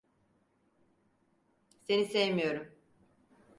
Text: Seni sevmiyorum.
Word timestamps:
Seni 1.87 2.05
sevmiyorum. 2.05 2.67